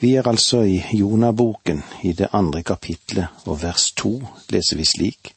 Vi 0.00 0.14
er 0.14 0.28
altså 0.28 0.60
i 0.60 0.84
Jonaboken, 0.92 1.82
i 2.02 2.12
det 2.12 2.28
andre 2.32 2.62
kapitlet, 2.62 3.26
og 3.46 3.62
vers 3.62 3.92
to 3.92 4.22
leser 4.48 4.76
vi 4.76 4.84
slik. 4.84 5.34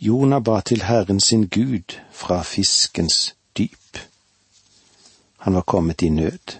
Jona 0.00 0.38
ba 0.40 0.60
til 0.60 0.82
Herren 0.82 1.20
sin 1.20 1.48
Gud 1.48 1.98
fra 2.12 2.42
fiskens 2.42 3.34
dyp. 3.58 3.98
Han 5.38 5.54
var 5.54 5.60
kommet 5.60 6.02
i 6.02 6.08
nød. 6.08 6.56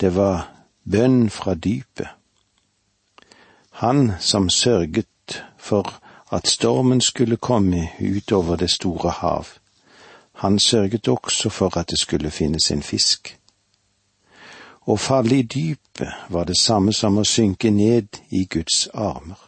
Det 0.00 0.14
var 0.14 0.52
bønn 0.90 1.30
fra 1.30 1.54
dypet. 1.54 2.08
Han 3.70 4.12
som 4.20 4.50
sørget 4.50 5.44
for 5.58 6.02
at 6.32 6.46
stormen 6.48 7.00
skulle 7.00 7.36
komme 7.36 7.88
utover 8.00 8.56
det 8.56 8.70
store 8.70 9.10
hav, 9.10 9.46
han 10.32 10.58
sørget 10.58 11.08
også 11.08 11.48
for 11.48 11.76
at 11.76 11.90
det 11.90 11.98
skulle 11.98 12.30
finnes 12.30 12.70
en 12.70 12.82
fisk. 12.82 13.38
Å 14.86 14.96
falle 14.98 15.36
i 15.38 15.42
dypet 15.46 16.30
var 16.34 16.48
det 16.48 16.58
samme 16.58 16.92
som 16.92 17.18
å 17.18 17.24
synke 17.24 17.70
ned 17.70 18.18
i 18.30 18.44
Guds 18.50 18.88
armer. 18.92 19.38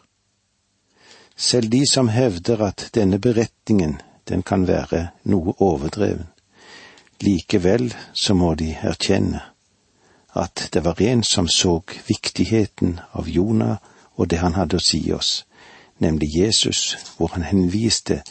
Selv 1.35 1.69
de 1.69 1.83
som 1.91 2.07
hevder 2.07 2.61
at 2.63 2.89
denne 2.95 3.19
beretningen, 3.19 3.97
den 4.29 4.43
kan 4.43 4.63
være 4.67 5.09
noe 5.27 5.53
overdreven, 5.59 6.29
likevel 7.21 7.91
så 8.13 8.33
må 8.33 8.53
de 8.55 8.71
erkjenne 8.79 9.43
at 10.35 10.69
det 10.73 10.83
var 10.83 11.01
en 11.01 11.23
som 11.23 11.47
så 11.47 11.81
viktigheten 12.07 12.99
av 13.11 13.29
Jonah 13.29 13.77
og 14.15 14.29
det 14.31 14.39
han 14.39 14.55
hadde 14.55 14.79
å 14.79 14.83
si 14.83 14.99
oss, 15.15 15.45
nemlig 15.99 16.31
Jesus, 16.35 16.95
hvor 17.17 17.35
han 17.35 17.43
henviste 17.47 18.21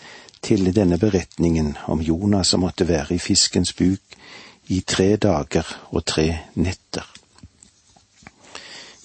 til 0.44 0.68
denne 0.76 0.98
beretningen 1.00 1.76
om 1.88 2.02
Jonah 2.04 2.44
som 2.44 2.60
måtte 2.60 2.88
være 2.88 3.16
i 3.16 3.22
fiskens 3.22 3.72
buk 3.72 4.18
i 4.68 4.80
tre 4.80 5.16
dager 5.16 5.66
og 5.90 6.04
tre 6.04 6.26
netter. 6.54 7.04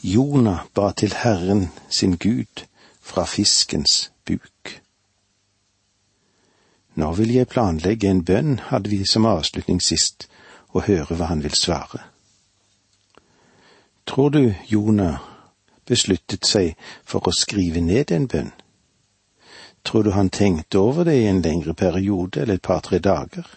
Jonah 0.03 0.65
ba 0.73 0.91
til 0.91 1.13
Herren 1.13 1.67
sin 1.89 2.15
Gud 2.17 2.63
fra 3.01 3.25
fiskens 3.25 4.11
buk. 4.25 4.81
Nå 6.95 7.11
vil 7.13 7.33
jeg 7.33 7.47
planlegge 7.47 8.09
en 8.09 8.23
bønn, 8.25 8.59
hadde 8.59 8.89
vi 8.89 9.05
som 9.05 9.25
avslutning 9.25 9.81
sist, 9.83 10.29
og 10.69 10.85
høre 10.87 11.15
hva 11.15 11.29
han 11.31 11.43
vil 11.43 11.55
svare. 11.55 12.03
Tror 14.07 14.29
du 14.29 14.53
Jonah 14.71 15.19
besluttet 15.85 16.47
seg 16.47 16.75
for 17.05 17.27
å 17.27 17.35
skrive 17.35 17.81
ned 17.81 18.11
en 18.11 18.27
bønn? 18.27 18.51
Tror 19.83 20.03
du 20.03 20.11
han 20.11 20.29
tenkte 20.29 20.79
over 20.79 21.07
det 21.07 21.17
i 21.19 21.27
en 21.27 21.41
lengre 21.41 21.73
periode 21.73 22.41
eller 22.41 22.59
et 22.59 22.65
par-tre 22.65 22.99
dager? 22.99 23.47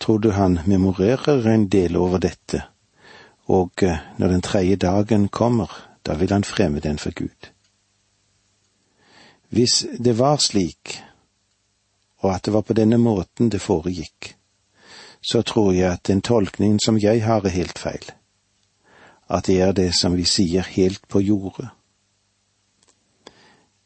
Tror 0.00 0.18
du 0.18 0.30
han 0.30 0.58
memorerer 0.66 1.46
en 1.46 1.68
del 1.68 1.96
over 1.96 2.18
dette, 2.18 2.62
og 3.46 3.82
eh, 3.82 3.98
når 4.18 4.28
den 4.28 4.42
tredje 4.42 4.76
dagen 4.76 5.28
kommer, 5.28 5.70
da 6.06 6.16
vil 6.16 6.32
han 6.32 6.44
fremme 6.44 6.80
den 6.80 6.98
for 6.98 7.10
Gud. 7.14 7.50
Hvis 9.48 9.86
det 9.98 10.18
var 10.18 10.36
slik, 10.36 11.02
og 12.18 12.34
at 12.34 12.44
det 12.44 12.52
var 12.52 12.62
på 12.62 12.72
denne 12.72 12.98
måten 12.98 13.50
det 13.50 13.60
foregikk, 13.60 14.36
så 15.20 15.42
tror 15.42 15.72
jeg 15.72 15.92
at 15.92 16.06
den 16.06 16.22
tolkningen 16.22 16.80
som 16.84 16.98
jeg 16.98 17.24
har, 17.24 17.44
er 17.44 17.48
helt 17.48 17.78
feil. 17.78 18.04
At 19.28 19.46
det 19.46 19.60
er 19.60 19.72
det 19.72 19.92
som 19.94 20.16
vi 20.16 20.24
sier 20.24 20.62
helt 20.62 21.08
på 21.08 21.20
jordet. 21.20 21.68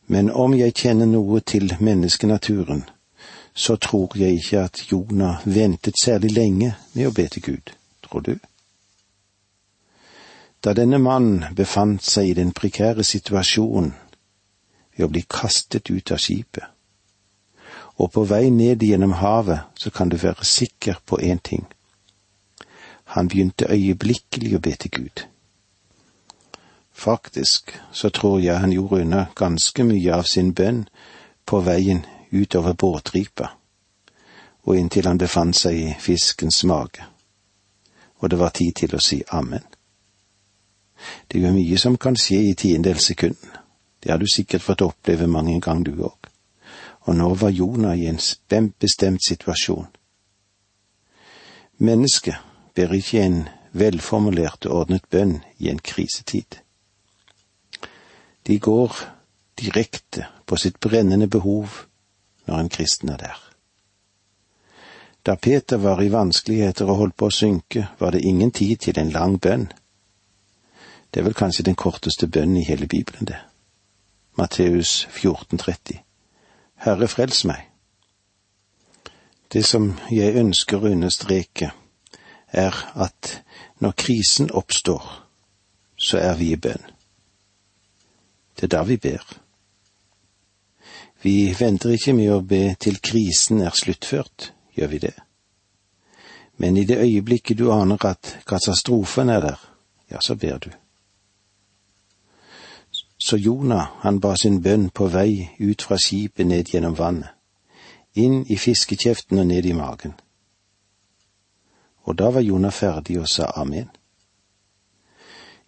Men 0.07 0.31
om 0.31 0.55
jeg 0.55 0.75
kjenner 0.75 1.07
noe 1.07 1.41
til 1.41 1.75
menneskenaturen, 1.81 2.85
så 3.55 3.77
tror 3.77 4.19
jeg 4.19 4.35
ikke 4.35 4.61
at 4.61 4.93
Jonah 4.93 5.47
ventet 5.47 5.95
særlig 6.03 6.31
lenge 6.31 6.75
med 6.93 7.07
å 7.07 7.15
be 7.15 7.29
til 7.29 7.43
Gud, 7.43 7.73
tror 8.03 8.21
du? 8.21 8.35
Da 10.65 10.73
denne 10.75 10.99
mannen 10.99 11.55
befant 11.55 12.03
seg 12.03 12.31
i 12.31 12.39
den 12.41 12.53
prekære 12.53 13.05
situasjonen 13.05 13.93
ved 14.97 15.07
å 15.07 15.11
bli 15.13 15.23
kastet 15.29 15.91
ut 15.91 16.11
av 16.11 16.19
skipet, 16.19 16.65
og 17.95 18.11
på 18.11 18.25
vei 18.27 18.49
ned 18.51 18.83
gjennom 18.83 19.15
havet, 19.21 19.69
så 19.79 19.91
kan 19.91 20.09
du 20.09 20.17
være 20.17 20.45
sikker 20.45 20.99
på 21.07 21.21
én 21.23 21.39
ting. 21.39 21.67
Han 23.15 23.29
begynte 23.29 23.71
øyeblikkelig 23.71 24.57
å 24.57 24.63
be 24.65 24.75
til 24.75 24.91
Gud. 24.91 25.27
Faktisk 26.95 27.71
så 27.93 28.11
tror 28.11 28.41
jeg 28.41 28.59
han 28.59 28.73
gjorde 28.73 29.03
unna 29.03 29.27
ganske 29.35 29.85
mye 29.85 30.15
av 30.15 30.27
sin 30.27 30.55
bønn 30.55 30.89
på 31.47 31.61
veien 31.61 32.05
utover 32.35 32.75
båtripa 32.75 33.51
og 34.65 34.79
inntil 34.79 35.07
han 35.07 35.21
befant 35.21 35.57
seg 35.57 35.77
i 35.77 35.95
fiskens 36.01 36.63
mage, 36.65 37.05
og 38.21 38.31
det 38.31 38.39
var 38.41 38.55
tid 38.57 38.73
til 38.81 38.95
å 38.97 39.03
si 39.03 39.21
amen. 39.37 39.65
Det 41.29 41.39
er 41.39 41.49
jo 41.49 41.53
mye 41.53 41.81
som 41.81 41.99
kan 42.01 42.17
skje 42.17 42.39
i 42.49 42.55
tiendedels 42.57 43.11
sekund, 43.13 43.37
det 44.01 44.13
har 44.13 44.21
du 44.21 44.29
sikkert 44.29 44.65
fått 44.65 44.85
oppleve 44.85 45.29
mange 45.29 45.59
ganger 45.61 45.91
du 45.91 46.05
òg, 46.09 46.31
og 47.05 47.17
nå 47.19 47.29
var 47.41 47.53
Jonah 47.53 47.99
i 47.99 48.09
en 48.09 48.21
bestemt 48.81 49.25
situasjon. 49.29 49.89
Mennesket 51.85 52.41
ber 52.75 52.93
ikke 52.95 53.23
en 53.23 53.41
velformulert 53.75 54.67
og 54.69 54.85
ordnet 54.85 55.09
bønn 55.11 55.41
i 55.59 55.69
en 55.69 55.81
krisetid. 55.83 56.61
De 58.47 58.59
går 58.59 58.97
direkte 59.61 60.29
på 60.47 60.57
sitt 60.61 60.81
brennende 60.81 61.29
behov 61.29 61.85
når 62.47 62.59
en 62.59 62.69
kristen 62.69 63.09
er 63.09 63.17
der. 63.17 63.41
Da 65.27 65.35
Peter 65.35 65.77
var 65.77 66.01
i 66.03 66.13
vanskeligheter 66.13 66.85
og 66.85 66.97
holdt 66.97 67.17
på 67.17 67.31
å 67.31 67.33
synke, 67.33 67.89
var 67.99 68.13
det 68.13 68.25
ingen 68.25 68.51
tid 68.53 68.77
til 68.77 68.99
en 69.01 69.11
lang 69.11 69.39
bønn. 69.41 69.71
Det 71.11 71.21
er 71.21 71.25
vel 71.25 71.37
kanskje 71.39 71.65
den 71.65 71.79
korteste 71.79 72.29
bønnen 72.29 72.57
i 72.61 72.67
hele 72.69 72.87
Bibelen, 72.87 73.27
det. 73.27 73.39
Matteus 74.37 75.07
14,30. 75.15 76.03
Herre, 76.85 77.09
frels 77.09 77.45
meg. 77.45 77.71
Det 79.53 79.65
som 79.65 79.93
jeg 80.11 80.35
ønsker 80.37 80.83
å 80.83 80.91
understreke, 80.91 81.71
er 82.53 82.75
at 82.95 83.41
når 83.81 83.95
krisen 83.97 84.51
oppstår, 84.51 85.07
så 85.97 86.19
er 86.19 86.37
vi 86.37 86.53
i 86.53 86.59
bønn. 86.59 86.91
Det 88.57 88.69
er 88.69 88.75
da 88.77 88.83
vi 88.85 88.99
ber. 88.99 89.23
Vi 91.25 91.55
venter 91.59 91.95
ikke 91.97 92.13
med 92.13 92.33
å 92.35 92.43
be 92.45 92.75
til 92.77 92.99
krisen 93.01 93.63
er 93.65 93.73
sluttført, 93.73 94.51
gjør 94.77 94.91
vi 94.93 94.99
det. 95.07 95.15
Men 96.61 96.77
i 96.77 96.85
det 96.85 96.99
øyeblikket 97.01 97.59
du 97.59 97.71
aner 97.73 97.97
at 98.05 98.35
katastrofen 98.47 99.33
er 99.33 99.41
der, 99.41 99.61
ja, 100.11 100.21
så 100.21 100.37
ber 100.37 100.59
du. 100.59 100.69
Så 103.19 103.37
Jonah, 103.37 103.87
han 104.05 104.21
ba 104.21 104.35
sin 104.37 104.61
bønn 104.63 104.91
på 104.91 105.09
vei 105.09 105.49
ut 105.59 105.83
fra 105.83 105.97
skipet 105.97 106.47
ned 106.47 106.69
gjennom 106.69 106.99
vannet, 106.99 107.33
inn 108.15 108.45
i 108.45 108.59
fiskekjeften 108.61 109.41
og 109.41 109.47
ned 109.49 109.65
i 109.65 109.73
magen. 109.73 110.13
Og 112.05 112.19
da 112.21 112.29
var 112.37 112.45
Jonah 112.45 112.73
ferdig 112.73 113.17
og 113.23 113.31
sa 113.33 113.49
amen. 113.57 113.89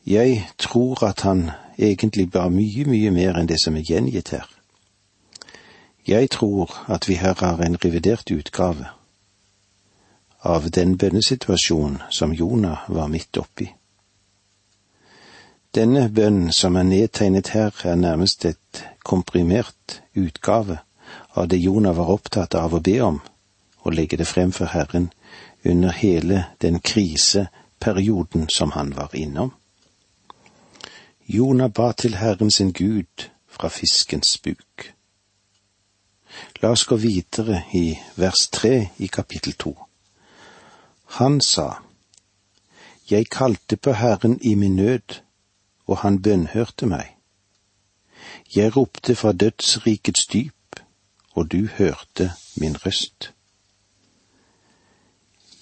Jeg 0.05 0.45
tror 0.59 1.01
at 1.09 1.25
han 1.25 1.49
egentlig 1.79 2.29
ba 2.31 2.45
mye, 2.53 2.85
mye 2.85 3.11
mer 3.11 3.41
enn 3.41 3.49
det 3.49 3.57
som 3.65 3.81
er 3.81 3.89
gjengitt 3.89 4.37
her. 4.37 4.56
Jeg 6.07 6.31
tror 6.31 6.85
at 6.89 7.09
vi 7.09 7.15
her 7.15 7.35
har 7.39 7.59
en 7.63 7.77
revidert 7.85 8.31
utgave 8.31 8.87
av 10.47 10.71
den 10.71 10.99
bønnesituasjonen 10.99 12.03
som 12.11 12.33
Jonah 12.33 12.87
var 12.89 13.07
midt 13.11 13.37
oppi. 13.37 13.67
Denne 15.75 16.09
bønnen 16.09 16.53
som 16.53 16.77
er 16.77 16.87
nedtegnet 16.87 17.49
her, 17.49 17.75
er 17.85 17.95
nærmest 17.95 18.45
et 18.45 18.85
komprimert 19.05 20.03
utgave 20.15 20.79
av 21.35 21.49
det 21.49 21.59
Jonah 21.59 21.97
var 21.97 22.13
opptatt 22.15 22.55
av 22.55 22.75
å 22.75 22.81
be 22.81 23.01
om, 23.03 23.21
og 23.83 23.93
legge 23.93 24.17
det 24.17 24.27
frem 24.31 24.53
for 24.53 24.71
Herren 24.73 25.11
under 25.65 25.91
hele 25.91 26.45
den 26.63 26.81
kriseperioden 26.81 28.49
som 28.49 28.73
han 28.79 28.95
var 28.97 29.11
innom. 29.15 29.53
Jonah 31.27 31.69
ba 31.71 31.93
til 31.93 32.15
Herren 32.15 32.51
sin 32.51 32.73
Gud 32.73 33.29
fra 33.51 33.69
fiskens 33.69 34.39
buk. 34.39 34.96
La 36.63 36.71
oss 36.71 36.85
gå 36.85 36.97
videre 36.97 37.63
i 37.75 37.99
vers 38.17 38.49
tre 38.53 38.89
i 38.99 39.07
kapittel 39.07 39.53
to. 39.53 39.75
Han 41.19 41.41
sa, 41.41 41.83
Jeg 43.11 43.29
kalte 43.31 43.77
på 43.77 43.93
Herren 43.93 44.41
i 44.43 44.55
min 44.55 44.77
nød, 44.77 45.21
og 45.87 45.99
han 45.99 46.23
bønnhørte 46.23 46.87
meg. 46.87 47.15
Jeg 48.55 48.77
ropte 48.77 49.15
fra 49.15 49.33
dødsrikets 49.33 50.27
dyp, 50.27 50.81
og 51.35 51.53
du 51.53 51.69
hørte 51.79 52.33
min 52.57 52.77
røst. 52.87 53.33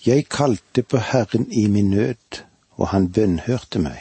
Jeg 0.06 0.29
kalte 0.29 0.82
på 0.82 0.99
Herren 0.99 1.53
i 1.53 1.67
min 1.67 1.91
nød, 1.91 2.43
og 2.71 2.88
han 2.88 3.12
bønnhørte 3.12 3.79
meg. 3.79 4.00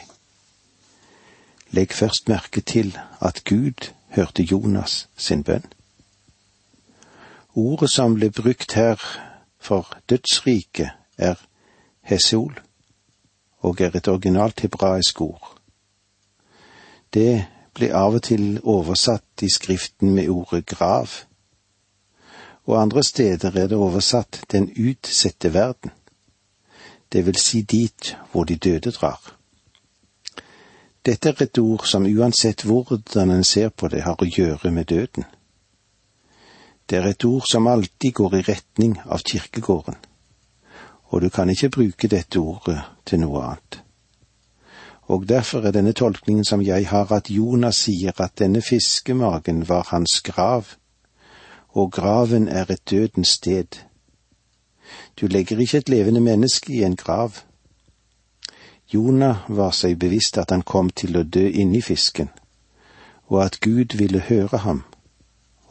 Legg 1.70 1.92
først 1.92 2.28
merke 2.28 2.60
til 2.60 2.98
at 3.20 3.44
Gud 3.44 3.90
hørte 4.08 4.42
Jonas 4.42 5.08
sin 5.16 5.42
bønn. 5.44 5.64
Ordet 7.54 7.90
som 7.90 8.16
ble 8.18 8.30
brukt 8.34 8.72
her 8.74 8.98
for 9.62 9.86
dødsriket, 10.10 10.90
er 11.18 11.38
Hesol, 12.02 12.60
og 13.62 13.80
er 13.80 13.94
et 13.94 14.08
originalt 14.08 14.60
hebraisk 14.60 15.20
ord. 15.20 15.54
Det 17.14 17.44
ble 17.74 17.92
av 17.94 18.18
og 18.18 18.22
til 18.26 18.58
oversatt 18.62 19.42
i 19.46 19.50
Skriften 19.50 20.14
med 20.14 20.28
ordet 20.28 20.66
grav, 20.66 21.10
og 22.66 22.80
andre 22.80 23.04
steder 23.04 23.54
er 23.54 23.70
det 23.70 23.78
oversatt 23.78 24.42
den 24.52 24.70
utsette 24.74 25.54
verden, 25.54 25.90
det 27.12 27.26
vil 27.26 27.36
si 27.38 27.62
dit 27.62 28.16
hvor 28.32 28.44
de 28.44 28.56
døde 28.56 28.90
drar. 28.90 29.36
Dette 31.06 31.28
er 31.28 31.42
et 31.42 31.58
ord 31.58 31.86
som 31.86 32.06
uansett 32.06 32.64
hvordan 32.64 33.30
en 33.30 33.44
ser 33.44 33.68
på 33.68 33.88
det, 33.88 34.02
har 34.02 34.18
å 34.18 34.26
gjøre 34.26 34.70
med 34.70 34.84
døden. 34.84 35.24
Det 36.90 36.98
er 36.98 37.06
et 37.08 37.24
ord 37.24 37.44
som 37.48 37.66
alltid 37.66 38.12
går 38.12 38.34
i 38.36 38.42
retning 38.44 38.98
av 39.06 39.22
kirkegården, 39.24 39.96
og 41.08 41.22
du 41.22 41.30
kan 41.32 41.50
ikke 41.50 41.70
bruke 41.72 42.10
dette 42.12 42.38
ordet 42.40 42.82
til 43.08 43.22
noe 43.22 43.40
annet. 43.40 43.78
Og 45.08 45.24
derfor 45.28 45.64
er 45.64 45.72
denne 45.72 45.92
tolkningen 45.92 46.44
som 46.44 46.62
jeg 46.62 46.88
har, 46.88 47.12
at 47.12 47.30
Jonas 47.30 47.84
sier 47.86 48.12
at 48.20 48.36
denne 48.38 48.60
fiskemagen 48.62 49.64
var 49.68 49.88
hans 49.92 50.20
grav, 50.20 50.76
og 51.72 51.92
graven 51.92 52.48
er 52.48 52.70
et 52.70 52.90
dødens 52.90 53.28
sted. 53.28 53.80
Du 55.20 55.26
legger 55.26 55.58
ikke 55.58 55.78
et 55.78 55.88
levende 55.88 56.20
menneske 56.20 56.72
i 56.72 56.82
en 56.84 56.96
grav. 56.96 57.40
Jonah 58.94 59.48
var 59.48 59.72
seg 59.72 59.98
bevisst 59.98 60.38
at 60.38 60.50
han 60.52 60.62
kom 60.62 60.90
til 60.90 61.16
å 61.16 61.24
dø 61.24 61.48
inni 61.48 61.80
fisken, 61.80 62.28
og 63.28 63.44
at 63.44 63.60
Gud 63.60 63.96
ville 63.96 64.20
høre 64.20 64.58
ham 64.68 64.84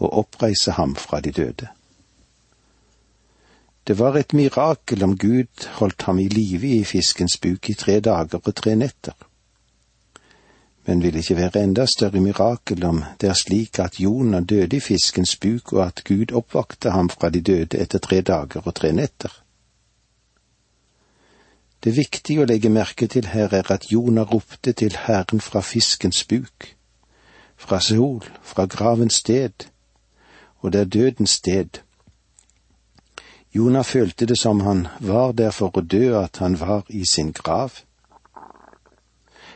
og 0.03 0.13
oppreise 0.23 0.75
ham 0.77 0.95
fra 0.95 1.19
de 1.23 1.31
døde. 1.31 1.67
Det 3.88 4.00
var 4.00 4.15
et 4.15 4.33
mirakel 4.33 5.03
om 5.03 5.17
Gud 5.17 5.67
holdt 5.79 6.01
ham 6.07 6.19
i 6.19 6.27
live 6.31 6.67
i 6.67 6.83
fiskens 6.88 7.38
buk 7.38 7.69
i 7.69 7.73
tre 7.73 8.00
dager 8.00 8.39
og 8.39 8.55
tre 8.55 8.75
netter. 8.75 9.15
Men 10.85 11.03
vil 11.03 11.13
det 11.13 11.23
ikke 11.23 11.35
være 11.35 11.63
enda 11.63 11.85
større 11.85 12.19
mirakel 12.19 12.83
om 12.83 13.03
det 13.19 13.29
er 13.29 13.39
slik 13.39 13.79
at 13.79 14.00
Jonah 14.00 14.44
døde 14.44 14.77
i 14.77 14.79
fiskens 14.79 15.35
buk, 15.35 15.73
og 15.73 15.85
at 15.85 16.03
Gud 16.07 16.31
oppvakte 16.31 16.91
ham 16.91 17.09
fra 17.09 17.29
de 17.29 17.41
døde 17.41 17.79
etter 17.79 18.00
tre 18.00 18.21
dager 18.21 18.61
og 18.65 18.75
tre 18.75 18.91
netter? 18.91 19.31
Det 21.83 21.95
viktige 21.97 22.44
å 22.44 22.47
legge 22.47 22.71
merke 22.71 23.07
til 23.11 23.27
her 23.27 23.51
er 23.51 23.71
at 23.71 23.89
Jonah 23.91 24.27
ropte 24.27 24.71
til 24.71 24.95
Herren 24.95 25.44
fra 25.44 25.59
fiskens 25.59 26.23
buk, 26.23 26.67
fra 27.57 27.79
Seol, 27.83 28.23
fra 28.41 28.65
gravens 28.65 29.19
sted, 29.19 29.67
og 30.63 30.74
det 30.74 30.81
er 30.81 30.86
dødens 30.86 31.30
sted. 31.30 31.80
Jonah 33.56 33.83
følte 33.83 34.25
det 34.25 34.38
som 34.39 34.60
han 34.60 34.88
var 35.00 35.31
der 35.31 35.51
for 35.51 35.75
å 35.77 35.81
dø, 35.81 36.15
at 36.18 36.39
han 36.42 36.60
var 36.60 36.88
i 36.89 37.06
sin 37.06 37.31
grav. 37.31 37.83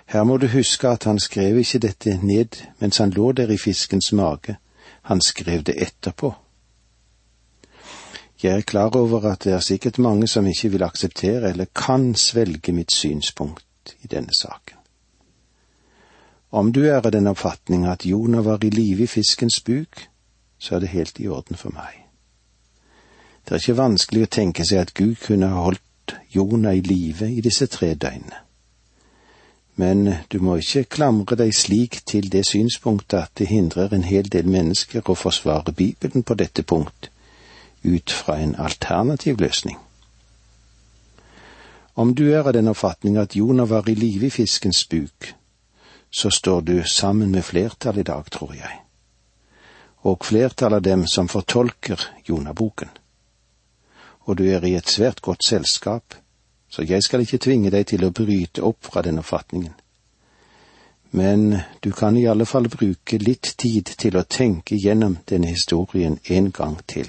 Her 0.06 0.24
må 0.24 0.38
du 0.38 0.48
huske 0.48 0.88
at 0.88 1.04
han 1.04 1.19
skrev 1.19 1.57
ikke 1.57 1.80
dette 1.80 2.19
ned 2.24 2.59
mens 2.80 2.98
han 2.98 3.09
lå 3.15 3.31
der 3.31 3.50
i 3.51 3.57
fiskens 3.57 4.12
mage, 4.12 4.57
han 5.01 5.21
skrev 5.21 5.63
det 5.63 5.75
etterpå. 5.81 6.33
Jeg 8.44 8.57
er 8.57 8.62
klar 8.62 8.95
over 8.95 9.25
at 9.31 9.44
det 9.44 9.54
er 9.54 9.59
sikkert 9.59 9.98
mange 9.98 10.27
som 10.27 10.48
ikke 10.48 10.69
vil 10.69 10.83
akseptere 10.83 11.50
eller 11.50 11.65
kan 11.75 12.15
svelge 12.15 12.71
mitt 12.71 12.92
synspunkt 12.92 13.95
i 14.04 14.07
denne 14.07 14.36
saken. 14.42 14.77
Om 16.51 16.71
du 16.71 16.83
er 16.86 17.01
av 17.01 17.12
den 17.12 17.27
oppfatning 17.27 17.88
at 17.88 18.06
Jonah 18.06 18.45
var 18.45 18.63
i 18.63 18.69
live 18.69 19.04
i 19.04 19.07
fiskens 19.07 19.59
buk, 19.62 20.07
så 20.59 20.75
er 20.75 20.80
det 20.80 20.89
helt 20.89 21.19
i 21.19 21.27
orden 21.27 21.56
for 21.56 21.74
meg. 21.74 22.04
Det 23.45 23.56
er 23.56 23.62
ikke 23.62 23.80
vanskelig 23.80 24.25
å 24.25 24.33
tenke 24.36 24.65
seg 24.68 24.81
at 24.81 24.94
Gud 24.94 25.15
kunne 25.24 25.48
ha 25.48 25.63
holdt 25.63 26.18
Jonah 26.36 26.75
i 26.75 26.81
live 26.83 27.30
i 27.31 27.42
disse 27.42 27.68
tre 27.71 27.94
døgnene. 27.94 28.44
Men 29.80 30.09
du 30.31 30.39
må 30.42 30.56
ikke 30.57 30.88
klamre 30.98 31.38
deg 31.38 31.54
slik 31.54 32.00
til 32.09 32.31
det 32.33 32.48
synspunktet 32.50 33.18
at 33.19 33.31
det 33.38 33.48
hindrer 33.48 33.94
en 33.94 34.04
hel 34.04 34.25
del 34.33 34.50
mennesker 34.50 35.06
å 35.06 35.15
forsvare 35.15 35.71
Bibelen 35.71 36.25
på 36.25 36.33
dette 36.33 36.63
punkt, 36.63 37.12
ut 37.86 38.12
fra 38.12 38.39
en 38.42 38.56
alternativ 38.56 39.38
løsning. 39.39 39.77
Om 41.94 42.15
du 42.18 42.25
er 42.33 42.42
av 42.42 42.51
den 42.57 42.74
oppfatning 42.74 43.19
at 43.21 43.38
Jonah 43.38 43.69
var 43.69 43.88
i 43.89 43.95
live 43.95 44.27
i 44.27 44.33
fiskens 44.33 44.81
buk, 44.89 45.31
så 46.09 46.33
står 46.33 46.62
du 46.62 46.75
sammen 46.83 47.31
med 47.31 47.45
flertallet 47.45 48.01
i 48.01 48.09
dag, 48.12 48.25
tror 48.31 48.57
jeg 48.57 48.86
og 50.07 50.25
flertallet 50.25 50.77
av 50.77 50.86
dem 50.86 51.07
som 51.07 51.27
fortolker 51.27 52.01
Jonaboken. 52.25 52.89
Og 54.27 54.38
du 54.38 54.45
er 54.48 54.63
i 54.65 54.75
et 54.75 54.89
svært 54.89 55.21
godt 55.21 55.44
selskap, 55.48 56.15
så 56.69 56.83
jeg 56.83 57.04
skal 57.04 57.24
ikke 57.24 57.42
tvinge 57.44 57.71
deg 57.71 57.88
til 57.92 58.04
å 58.04 58.13
bryte 58.15 58.63
opp 58.63 58.89
fra 58.92 59.04
den 59.04 59.19
oppfatningen. 59.19 59.75
Men 61.15 61.59
du 61.80 61.92
kan 61.92 62.18
i 62.18 62.27
alle 62.27 62.45
fall 62.45 62.68
bruke 62.69 63.19
litt 63.21 63.54
tid 63.57 63.94
til 63.98 64.18
å 64.19 64.25
tenke 64.27 64.75
gjennom 64.75 65.18
denne 65.27 65.54
historien 65.54 66.19
en 66.27 66.51
gang 66.51 66.75
til. 66.86 67.07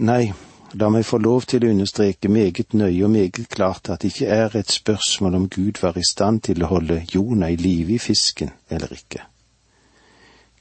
Nei, 0.00 0.32
la 0.80 0.88
meg 0.88 1.04
få 1.04 1.18
lov 1.20 1.44
til 1.50 1.66
å 1.66 1.72
understreke 1.74 2.30
meget 2.32 2.72
nøye 2.72 3.04
og 3.04 3.12
meget 3.12 3.48
klart 3.52 3.90
at 3.92 4.00
det 4.00 4.14
ikke 4.14 4.30
er 4.32 4.56
et 4.56 4.72
spørsmål 4.72 5.36
om 5.42 5.48
Gud 5.52 5.82
var 5.82 5.98
i 5.98 6.06
stand 6.06 6.46
til 6.48 6.64
å 6.64 6.72
holde 6.72 7.02
Jonah 7.12 7.52
i 7.52 7.60
live 7.60 7.98
i 7.98 8.00
fisken 8.00 8.54
eller 8.70 8.96
ikke. 8.96 9.29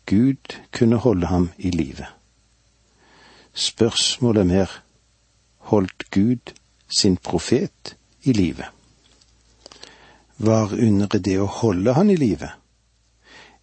Gud 0.10 0.58
kunne 0.72 0.98
holde 0.98 1.28
ham 1.30 1.52
i 1.58 1.70
live. 1.70 2.06
Spørsmålet 3.54 4.42
er 4.42 4.46
mer 4.46 4.78
holdt 5.70 6.12
Gud 6.12 6.54
sin 7.00 7.18
profet 7.18 7.96
i 8.24 8.34
live? 8.34 8.66
Var 10.38 10.74
underet 10.74 11.26
det 11.26 11.38
å 11.40 11.46
holde 11.46 11.94
han 11.94 12.10
i 12.10 12.16
live, 12.16 12.50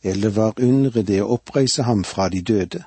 eller 0.03 0.35
var 0.37 0.61
underet 0.63 1.09
det 1.09 1.23
å 1.23 1.33
oppreise 1.39 1.83
ham 1.83 2.05
fra 2.05 2.29
de 2.29 2.43
døde? 2.43 2.85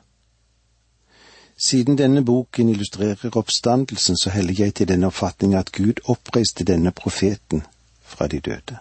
Siden 1.59 1.97
denne 1.99 2.23
boken 2.23 2.69
illustrerer 2.71 3.35
oppstandelsen, 3.35 4.15
så 4.15 4.31
heller 4.31 4.55
jeg 4.55 4.73
til 4.73 4.87
den 4.87 5.03
oppfatning 5.03 5.57
at 5.59 5.73
Gud 5.75 5.99
oppreiste 6.07 6.63
denne 6.63 6.93
profeten 6.95 7.65
fra 7.99 8.27
de 8.31 8.39
døde. 8.39 8.79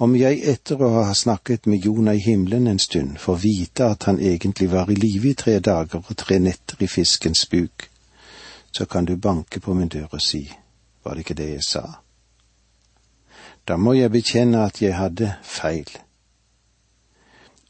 Om 0.00 0.14
jeg 0.16 0.38
etter 0.48 0.80
å 0.80 0.88
ha 0.94 1.14
snakket 1.14 1.66
med 1.68 1.84
Jonah 1.84 2.16
i 2.16 2.22
himmelen 2.24 2.70
en 2.70 2.78
stund 2.80 3.18
får 3.20 3.36
vite 3.42 3.84
at 3.92 4.06
han 4.08 4.16
egentlig 4.16 4.70
var 4.72 4.88
i 4.88 4.94
live 4.96 5.28
i 5.28 5.36
tre 5.36 5.58
dager 5.60 6.00
og 6.00 6.16
tre 6.16 6.38
netter 6.40 6.80
i 6.80 6.86
fiskens 6.88 7.42
buk, 7.52 7.84
så 8.72 8.86
kan 8.86 9.04
du 9.04 9.18
banke 9.20 9.60
på 9.60 9.74
min 9.76 9.90
dør 9.92 10.14
og 10.16 10.22
si, 10.24 10.46
var 11.04 11.14
det 11.14 11.26
ikke 11.26 11.36
det 11.36 11.48
jeg 11.50 11.66
sa? 11.66 11.82
Da 13.68 13.76
må 13.76 13.92
jeg 13.92 14.12
bekjenne 14.14 14.62
at 14.64 14.80
jeg 14.80 14.96
hadde 14.96 15.34
feil. 15.44 15.90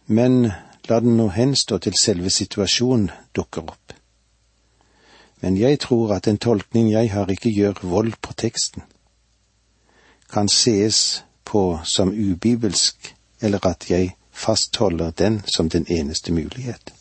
Men 0.06 0.52
la 0.86 1.00
den 1.00 1.16
nå 1.18 1.32
henstå 1.34 1.80
til 1.82 1.98
selve 1.98 2.30
situasjonen 2.30 3.10
dukker 3.34 3.72
opp. 3.74 3.96
Men 5.42 5.58
jeg 5.58 5.80
tror 5.82 6.14
at 6.14 6.30
en 6.30 6.38
tolkning 6.38 6.92
jeg 6.92 7.10
har 7.10 7.26
ikke 7.26 7.50
gjør 7.50 7.82
vold 7.82 8.14
på 8.22 8.36
teksten. 8.38 8.86
Kan 10.30 10.46
sees 10.46 11.24
på 11.50 11.80
som 11.84 12.12
ubibelsk, 12.14 13.14
eller 13.40 13.66
at 13.66 13.90
jeg 13.90 14.14
fastholder 14.30 15.10
den 15.10 15.42
som 15.46 15.68
den 15.68 15.86
eneste 15.88 16.32
mulighet. 16.32 16.92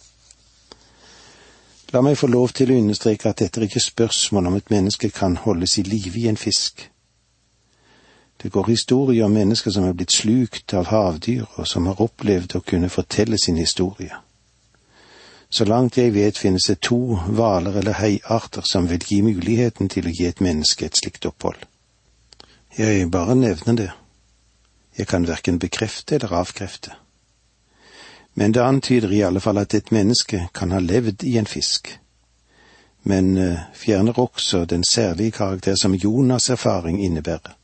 La 1.94 2.02
meg 2.06 2.18
få 2.18 2.28
lov 2.30 2.52
til 2.54 2.70
å 2.70 2.78
understreke 2.78 3.30
at 3.30 3.42
dette 3.42 3.60
er 3.60 3.66
ikke 3.66 3.82
spørsmål 3.82 4.50
om 4.50 4.58
et 4.60 4.70
menneske 4.70 5.10
kan 5.10 5.38
holdes 5.42 5.78
i 5.82 5.84
live 5.88 6.20
i 6.22 6.28
en 6.30 6.38
fisk. 6.38 6.90
Det 8.42 8.52
går 8.52 8.70
historier 8.70 9.26
om 9.26 9.34
mennesker 9.34 9.74
som 9.74 9.88
er 9.88 9.96
blitt 9.98 10.14
slukt 10.14 10.74
av 10.74 10.92
havdyr, 10.94 11.48
og 11.58 11.68
som 11.68 11.90
har 11.90 12.02
opplevd 12.02 12.56
å 12.56 12.62
kunne 12.62 12.92
fortelle 12.94 13.38
sin 13.42 13.58
historie. 13.58 14.14
Så 15.50 15.66
langt 15.66 15.98
jeg 15.98 16.14
vet 16.14 16.38
finnes 16.38 16.70
det 16.70 16.78
to 16.86 17.18
hvaler 17.26 17.82
eller 17.82 17.98
haiarter 17.98 18.62
som 18.70 18.86
vil 18.90 19.02
gi 19.02 19.22
muligheten 19.26 19.90
til 19.90 20.06
å 20.08 20.14
gi 20.14 20.30
et 20.30 20.44
menneske 20.46 20.86
et 20.86 20.98
slikt 20.98 21.26
opphold. 21.26 21.58
Jeg 22.78 23.10
bare 23.12 23.36
nevner 23.36 23.76
det. 23.76 23.90
Jeg 25.00 25.08
kan 25.08 25.28
verken 25.28 25.60
bekrefte 25.60 26.16
eller 26.16 26.34
avkrefte. 26.34 26.92
Men 28.34 28.52
det 28.52 28.62
antyder 28.62 29.12
i 29.12 29.22
alle 29.22 29.40
fall 29.40 29.58
at 29.58 29.74
et 29.74 29.92
menneske 29.96 30.50
kan 30.54 30.72
ha 30.72 30.80
levd 30.80 31.24
i 31.24 31.38
en 31.40 31.48
fisk. 31.48 31.94
Men 33.04 33.38
uh, 33.38 33.60
fjerner 33.74 34.20
også 34.20 34.66
den 34.66 34.84
særlige 34.84 35.32
karakter 35.32 35.76
som 35.76 35.94
Jonas' 35.94 36.52
erfaring 36.52 37.04
innebærer, 37.04 37.56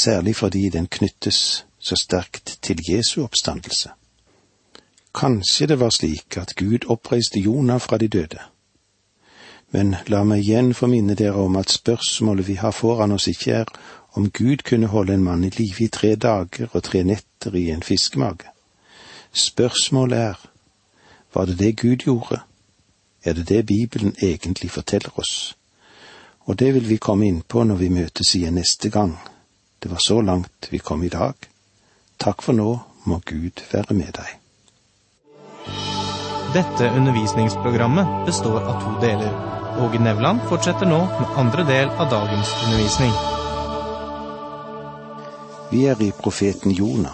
særlig 0.00 0.36
fordi 0.36 0.68
den 0.68 0.86
knyttes 0.86 1.64
så 1.78 1.96
sterkt 1.96 2.58
til 2.62 2.78
Jesu 2.88 3.24
oppstandelse. 3.24 3.90
Kanskje 5.14 5.66
det 5.66 5.80
var 5.80 5.90
slik 5.90 6.36
at 6.36 6.54
Gud 6.56 6.86
oppreiste 6.86 7.40
Jonah 7.40 7.80
fra 7.80 7.98
de 7.98 8.08
døde. 8.08 8.38
Men 9.70 9.96
la 10.06 10.22
meg 10.24 10.46
igjen 10.46 10.74
få 10.74 10.86
minne 10.86 11.14
dere 11.14 11.42
om 11.42 11.56
at 11.56 11.70
spørsmålet 11.70 12.46
vi 12.48 12.54
har 12.54 12.70
foran 12.70 13.12
oss 13.12 13.26
ikke 13.28 13.52
er 13.52 13.72
om 14.18 14.30
Gud 14.30 14.64
kunne 14.66 14.86
holde 14.86 15.14
en 15.14 15.24
mann 15.24 15.44
i 15.44 15.50
live 15.54 15.84
i 15.84 15.88
tre 15.88 16.16
dager 16.16 16.66
og 16.72 16.82
tre 16.82 17.04
netter 17.06 17.54
i 17.54 17.68
en 17.70 17.82
fiskemage. 17.86 18.50
Spørsmålet 19.32 20.18
er, 20.18 20.40
var 21.34 21.46
det 21.46 21.58
det 21.58 21.76
Gud 21.78 22.02
gjorde? 22.02 22.40
Er 23.24 23.32
det 23.32 23.48
det 23.48 23.66
Bibelen 23.66 24.14
egentlig 24.22 24.70
forteller 24.70 25.14
oss? 25.18 25.54
Og 26.50 26.58
det 26.58 26.74
vil 26.74 26.88
vi 26.88 26.96
komme 26.96 27.28
inn 27.28 27.42
på 27.48 27.62
når 27.62 27.78
vi 27.78 27.92
møtes 27.94 28.34
igjen 28.34 28.58
neste 28.58 28.90
gang. 28.90 29.14
Det 29.82 29.90
var 29.90 30.02
så 30.02 30.20
langt 30.20 30.68
vi 30.70 30.78
kom 30.78 31.04
i 31.04 31.14
dag. 31.14 31.34
Takk 32.18 32.42
for 32.42 32.58
nå, 32.58 32.78
må 33.04 33.20
Gud 33.22 33.62
være 33.70 33.94
med 33.94 34.18
deg. 34.18 34.34
Dette 36.58 36.90
undervisningsprogrammet 36.90 38.26
består 38.26 38.64
av 38.64 38.82
to 38.82 38.98
deler. 39.06 39.42
Åge 39.78 40.02
Nevland 40.02 40.42
fortsetter 40.50 40.90
nå 40.90 41.04
med 41.06 41.36
andre 41.36 41.70
del 41.70 41.90
av 41.90 42.10
dagens 42.10 42.56
undervisning. 42.64 43.37
Vi 45.70 45.84
er 45.84 46.00
i 46.00 46.12
profeten 46.12 46.70
Jonah. 46.70 47.12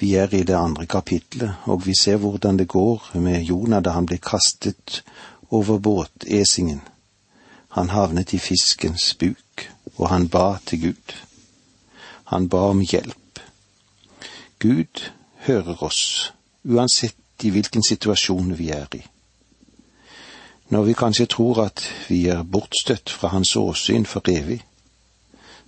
Vi 0.00 0.14
er 0.14 0.34
i 0.34 0.42
det 0.42 0.54
andre 0.56 0.86
kapitlet, 0.86 1.54
og 1.64 1.86
vi 1.86 1.92
ser 2.00 2.16
hvordan 2.16 2.56
det 2.56 2.68
går 2.68 3.10
med 3.20 3.42
Jonah 3.44 3.82
da 3.84 3.90
han 3.90 4.06
blir 4.06 4.16
kastet 4.18 5.02
over 5.50 5.78
båtesingen. 5.78 6.80
Han 7.68 7.90
havnet 7.92 8.32
i 8.32 8.38
fiskens 8.38 9.14
buk, 9.14 9.68
og 9.98 10.08
han 10.08 10.28
ba 10.28 10.56
til 10.66 10.80
Gud. 10.80 11.14
Han 12.24 12.48
ba 12.48 12.70
om 12.72 12.80
hjelp. 12.80 13.40
Gud 14.58 15.04
hører 15.44 15.82
oss, 15.84 16.32
uansett 16.64 17.44
i 17.44 17.50
hvilken 17.50 17.82
situasjon 17.82 18.56
vi 18.56 18.70
er 18.70 18.88
i. 18.96 19.02
Når 20.68 20.82
vi 20.82 20.96
kanskje 20.96 21.26
tror 21.26 21.60
at 21.66 21.84
vi 22.08 22.26
er 22.28 22.42
bortstøtt 22.42 23.10
fra 23.10 23.28
Hans 23.28 23.56
åsyn 23.56 24.06
for 24.06 24.24
evig, 24.28 24.62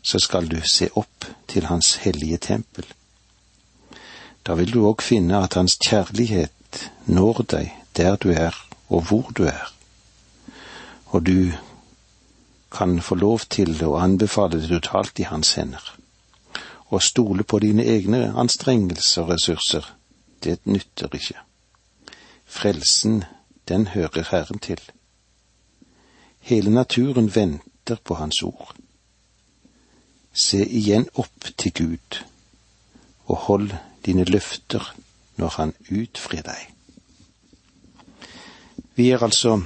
så 0.03 0.19
skal 0.19 0.49
du 0.49 0.61
se 0.65 0.89
opp 0.95 1.27
til 1.49 1.67
Hans 1.67 1.95
hellige 2.05 2.39
tempel. 2.39 2.87
Da 4.47 4.55
vil 4.55 4.73
du 4.73 4.85
òg 4.89 5.03
finne 5.03 5.43
at 5.45 5.55
Hans 5.55 5.77
kjærlighet 5.85 6.91
når 7.07 7.45
deg 7.51 7.75
der 7.97 8.17
du 8.17 8.31
er 8.31 8.57
og 8.89 9.03
hvor 9.09 9.31
du 9.37 9.45
er, 9.45 9.73
og 11.07 11.27
du 11.27 11.53
kan 12.73 13.01
få 13.03 13.15
lov 13.15 13.47
til 13.51 13.75
å 13.85 13.97
anbefale 13.99 14.61
det 14.63 14.71
totalt 14.71 15.19
i 15.19 15.27
Hans 15.27 15.55
hender. 15.59 15.83
Å 16.91 16.99
stole 17.03 17.45
på 17.47 17.59
dine 17.63 17.85
egne 17.87 18.33
anstrengelser 18.39 19.23
og 19.23 19.35
ressurser, 19.35 19.87
det 20.43 20.59
nytter 20.67 21.15
ikke. 21.15 21.39
Frelsen, 22.47 23.25
den 23.69 23.87
hører 23.95 24.27
Herren 24.31 24.59
til. 24.59 24.81
Hele 26.41 26.71
naturen 26.71 27.31
venter 27.35 27.99
på 28.05 28.15
Hans 28.15 28.43
ord. 28.43 28.75
Se 30.33 30.63
igjen 30.63 31.09
opp 31.19 31.51
til 31.59 31.73
Gud, 31.75 32.21
og 33.27 33.37
hold 33.47 33.71
dine 34.07 34.25
løfter 34.25 34.85
når 35.41 35.57
Han 35.57 35.73
utfrir 35.91 36.45
deg. 36.47 36.71
Vi 38.95 39.11
er 39.11 39.23
altså 39.25 39.57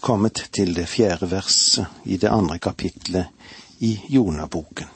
kommet 0.00 0.48
til 0.52 0.74
det 0.74 0.88
fjerde 0.88 1.30
verset 1.30 1.86
i 2.04 2.16
det 2.16 2.28
andre 2.28 2.58
kapitlet 2.58 3.26
i 3.80 3.94
Jonaboken. 4.08 4.88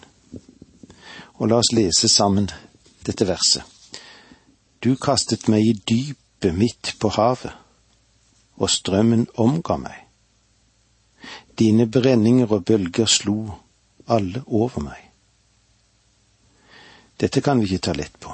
Og 1.38 1.48
la 1.48 1.58
oss 1.62 1.72
lese 1.72 2.08
sammen 2.08 2.48
dette 3.06 3.26
verset. 3.26 3.62
Du 4.84 4.96
kastet 5.00 5.48
meg 5.48 5.64
i 5.64 5.74
dypet 5.74 6.54
midt 6.54 6.94
på 7.00 7.08
havet, 7.16 7.52
og 8.60 8.70
strømmen 8.70 9.26
omga 9.40 9.78
meg. 9.80 9.96
Dine 11.58 11.86
brenninger 11.90 12.50
og 12.52 12.64
bølger 12.68 13.08
slo 13.10 13.38
alle 14.06 14.42
over 14.46 14.82
meg. 14.82 15.10
Dette 17.16 17.40
kan 17.40 17.60
vi 17.60 17.68
ikke 17.68 17.86
ta 17.88 17.94
lett 17.94 18.18
på. 18.20 18.32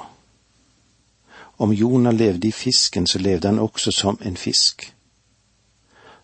Om 1.61 1.73
Jonah 1.73 2.13
levde 2.13 2.47
i 2.47 2.51
fisken, 2.51 3.07
så 3.07 3.19
levde 3.19 3.47
han 3.47 3.59
også 3.59 3.91
som 3.91 4.17
en 4.21 4.37
fisk. 4.37 4.93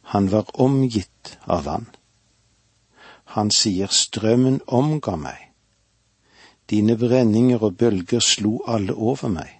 Han 0.01 0.31
var 0.31 0.49
omgitt 0.61 1.37
av 1.45 1.63
vann. 1.63 1.85
Han 3.35 3.51
sier 3.51 3.91
strømmen 3.91 4.61
omga 4.67 5.15
meg. 5.15 5.43
Dine 6.69 6.97
brenninger 6.97 7.63
og 7.63 7.77
bølger 7.77 8.23
slo 8.23 8.61
alle 8.67 8.95
over 8.95 9.29
meg. 9.29 9.51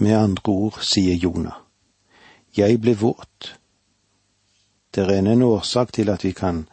Med 0.00 0.16
andre 0.16 0.52
ord 0.52 0.80
sier 0.82 1.14
Jonah, 1.14 1.60
jeg 2.56 2.80
ble 2.80 2.96
våt. 2.96 3.54
Det 4.90 5.04
er 5.04 5.20
en 5.20 5.42
årsak 5.42 5.92
til 5.92 6.10
at 6.10 6.24
vi 6.24 6.32
kan 6.32 6.64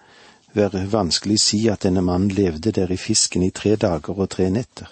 være 0.54 0.92
vanskelig 0.92 1.40
si 1.40 1.68
at 1.68 1.84
denne 1.84 2.02
mannen 2.02 2.32
levde 2.32 2.72
der 2.72 2.92
i 2.92 2.98
fisken 2.98 3.44
i 3.44 3.50
tre 3.50 3.76
dager 3.76 4.20
og 4.20 4.30
tre 4.30 4.50
netter. 4.50 4.88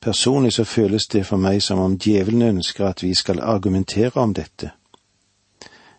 Personlig 0.00 0.52
så 0.52 0.64
føles 0.64 1.06
det 1.06 1.26
for 1.26 1.36
meg 1.36 1.62
som 1.62 1.78
om 1.78 1.98
djevelen 1.98 2.42
ønsker 2.42 2.86
at 2.86 3.02
vi 3.02 3.14
skal 3.14 3.40
argumentere 3.40 4.20
om 4.22 4.34
dette, 4.34 4.70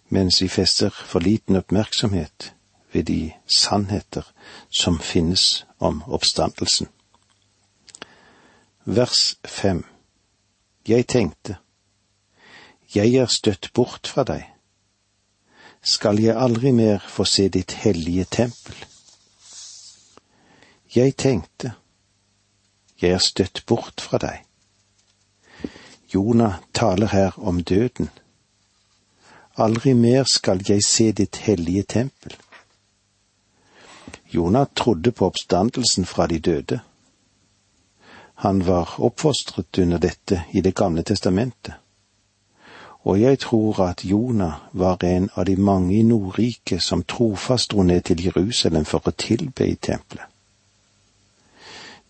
mens 0.10 0.42
vi 0.42 0.48
fester 0.48 0.90
for 0.90 1.20
liten 1.20 1.56
oppmerksomhet 1.56 2.54
ved 2.94 3.04
de 3.04 3.32
sannheter 3.56 4.24
som 4.70 5.00
finnes 5.00 5.66
om 5.80 6.04
oppstandelsen. 6.08 6.88
Vers 8.86 9.36
fem 9.46 9.86
Jeg 10.88 11.08
tenkte, 11.08 11.58
jeg 12.96 13.16
er 13.16 13.26
støtt 13.26 13.72
bort 13.74 14.08
fra 14.08 14.24
deg 14.24 14.57
skal 15.88 16.20
jeg 16.20 16.36
aldri 16.36 16.74
mer 16.76 17.04
få 17.08 17.24
se 17.24 17.48
ditt 17.50 17.72
hellige 17.84 18.26
tempel. 18.36 18.76
Jeg 20.96 21.16
tenkte, 21.16 21.72
jeg 23.02 23.16
er 23.16 23.24
støtt 23.24 23.64
bort 23.70 24.04
fra 24.04 24.20
deg. 24.20 24.44
Jonah 26.12 26.60
taler 26.74 27.12
her 27.14 27.40
om 27.40 27.62
døden. 27.64 28.10
Aldri 29.56 29.94
mer 29.94 30.28
skal 30.28 30.62
jeg 30.68 30.84
se 30.84 31.12
ditt 31.12 31.40
hellige 31.48 31.84
tempel. 31.96 32.36
Jonah 34.34 34.68
trodde 34.76 35.12
på 35.12 35.32
oppstandelsen 35.32 36.06
fra 36.06 36.28
de 36.28 36.40
døde. 36.40 36.80
Han 38.44 38.66
var 38.68 39.00
oppfostret 39.00 39.80
under 39.80 39.98
dette 39.98 40.44
i 40.52 40.62
Det 40.62 40.76
gamle 40.76 41.04
testamentet 41.04 41.80
og 43.08 43.22
jeg 43.22 43.40
tror 43.40 43.80
at 43.80 44.06
Jonah 44.06 44.54
var 44.74 45.04
en 45.04 45.30
av 45.36 45.46
de 45.46 45.56
mange 45.56 45.96
i 45.96 46.02
Nordriket 46.04 46.84
som 46.84 47.04
trofast 47.04 47.72
dro 47.72 47.84
ned 47.84 48.02
til 48.02 48.24
Jerusalem 48.26 48.86
for 48.86 49.08
å 49.08 49.14
tilbe 49.16 49.64
i 49.64 49.76
tempelet. 49.76 50.26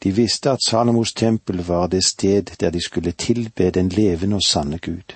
De 0.04 0.12
visste 0.12 0.50
at 0.50 0.66
Salomos 0.66 1.14
tempel 1.14 1.62
var 1.68 1.88
det 1.94 2.02
sted 2.06 2.50
der 2.60 2.74
de 2.74 2.82
skulle 2.82 3.12
tilbe 3.12 3.70
den 3.70 3.90
levende 3.90 4.40
og 4.42 4.48
sanne 4.48 4.80
Gud. 4.82 5.14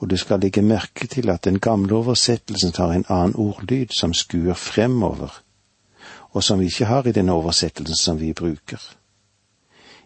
Og 0.00 0.10
du 0.10 0.16
skal 0.16 0.40
legge 0.40 0.62
merke 0.62 1.06
til 1.06 1.28
at 1.30 1.44
den 1.44 1.60
gamle 1.60 1.94
oversettelsen 1.94 2.72
tar 2.72 2.96
en 2.96 3.06
annen 3.08 3.36
ordlyd 3.36 3.92
som 3.92 4.14
skuer 4.14 4.54
fremover, 4.54 5.36
og 6.32 6.44
som 6.44 6.60
vi 6.60 6.72
ikke 6.72 6.88
har 6.88 7.06
i 7.06 7.12
den 7.12 7.28
oversettelsen 7.28 7.96
som 7.96 8.20
vi 8.20 8.32
bruker. 8.32 8.80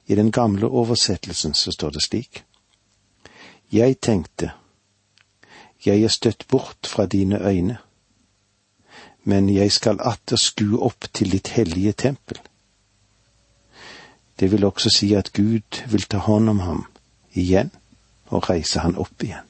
I 0.06 0.14
den 0.14 0.32
gamle 0.32 0.66
oversettelsen 0.66 1.54
så 1.54 1.70
står 1.70 1.90
det 1.90 2.02
slik. 2.02 2.44
Jeg 3.72 3.98
tenkte, 4.00 4.52
jeg 5.84 6.02
er 6.02 6.08
støtt 6.08 6.46
bort 6.48 6.86
fra 6.88 7.04
dine 7.06 7.36
øyne, 7.36 7.76
men 9.24 9.50
jeg 9.52 9.72
skal 9.72 10.00
atter 10.00 10.40
skue 10.40 10.80
opp 10.80 11.04
til 11.12 11.34
ditt 11.34 11.52
hellige 11.52 11.92
tempel. 11.92 12.40
Det 14.40 14.48
vil 14.52 14.64
også 14.64 14.94
si 14.94 15.12
at 15.12 15.32
Gud 15.36 15.82
vil 15.92 16.08
ta 16.08 16.16
hånd 16.24 16.48
om 16.48 16.64
ham 16.64 16.82
igjen 17.36 17.70
og 18.32 18.48
reise 18.48 18.80
han 18.80 18.96
opp 18.96 19.22
igjen. 19.22 19.44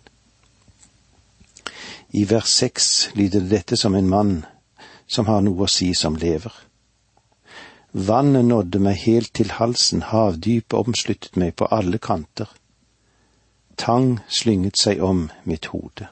I 2.11 2.27
vers 2.27 2.51
seks 2.51 3.11
lyder 3.15 3.47
dette 3.47 3.77
som 3.77 3.95
en 3.95 4.11
mann 4.11 4.37
som 5.07 5.31
har 5.31 5.47
noe 5.47 5.63
å 5.63 5.71
si 5.71 5.93
som 5.95 6.19
lever. 6.19 6.51
Vannet 7.93 8.51
nådde 8.51 8.83
meg 8.83 8.99
helt 9.07 9.37
til 9.39 9.55
halsen, 9.63 10.03
havdypet 10.11 10.75
omsluttet 10.75 11.37
meg 11.39 11.55
på 11.55 11.71
alle 11.71 12.03
kanter 12.03 12.58
tang 13.79 14.21
slynget 14.29 14.79
seg 14.79 15.03
om 15.03 15.29
mitt 15.45 15.71
hode. 15.73 16.09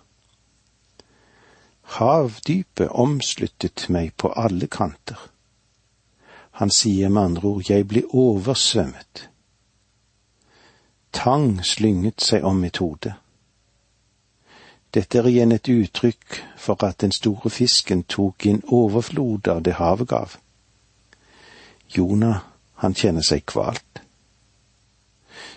Havdypet 1.96 2.88
omsluttet 2.88 3.86
meg 3.88 4.14
på 4.16 4.32
alle 4.32 4.66
kanter. 4.66 5.18
Han 6.58 6.70
sier 6.70 7.08
med 7.08 7.22
andre 7.22 7.48
ord, 7.48 7.70
jeg 7.70 7.88
blir 7.88 8.14
oversvømmet. 8.14 9.28
Tang 11.12 11.60
slynget 11.64 12.22
seg 12.22 12.44
om 12.44 12.62
mitt 12.64 12.80
hode. 12.82 13.14
Dette 14.94 15.18
er 15.18 15.28
igjen 15.28 15.52
et 15.52 15.68
uttrykk 15.68 16.40
for 16.56 16.84
at 16.84 17.00
den 17.04 17.12
store 17.12 17.50
fisken 17.52 18.02
tok 18.08 18.46
inn 18.48 18.62
overflod 18.72 19.48
av 19.52 19.62
det 19.62 19.76
havet 19.76 20.08
gav. 20.08 20.38
Jonah, 21.96 22.40
han 22.80 22.94
kjenner 22.94 23.24
seg 23.24 23.44
kvalt. 23.46 24.05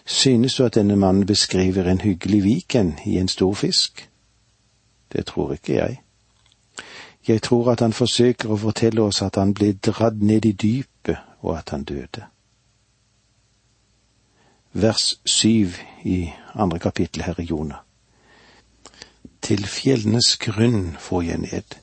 Synes 0.10 0.56
du 0.56 0.64
at 0.66 0.76
denne 0.76 0.96
mannen 0.96 1.26
beskriver 1.26 1.92
en 1.92 2.02
hyggelig 2.02 2.44
Viken 2.44 3.00
i 3.06 3.18
en 3.18 3.28
stor 3.28 3.54
fisk? 3.54 4.10
Det 5.14 5.26
tror 5.26 5.54
ikke 5.54 5.74
jeg. 5.74 6.02
Jeg 7.28 7.42
tror 7.42 7.72
at 7.72 7.80
han 7.80 7.94
forsøker 7.94 8.50
å 8.50 8.58
fortelle 8.58 9.06
oss 9.06 9.22
at 9.22 9.38
han 9.38 9.54
ble 9.54 9.76
dratt 9.78 10.18
ned 10.18 10.46
i 10.50 10.52
dypet, 10.52 11.18
og 11.42 11.58
at 11.58 11.70
han 11.70 11.84
døde. 11.84 12.26
Vers 14.74 15.20
syv 15.26 15.78
i 16.04 16.32
andre 16.56 16.80
kapittel 16.80 17.24
her 17.24 17.40
i 17.40 17.46
Jonah. 17.46 17.86
Til 19.42 19.66
fjellenes 19.66 20.38
grunn 20.42 20.96
får 21.00 21.22
jeg 21.22 21.38
ned. 21.46 21.80